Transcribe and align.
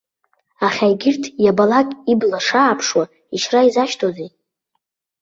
Аха 0.67 0.83
егьырҭ, 0.91 1.23
иабалак, 1.43 1.89
ибла 2.11 2.39
шааԥшуа 2.45 3.03
ишьра 3.35 3.61
изашьҭоузеи? 3.67 4.29